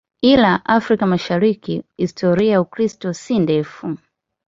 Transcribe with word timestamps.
Ila 0.21 0.63
Afrika 0.65 1.05
Mashariki 1.05 1.83
historia 1.97 2.51
ya 2.51 2.61
Ukristo 2.61 3.13
si 3.13 3.39
ndefu. 3.39 3.97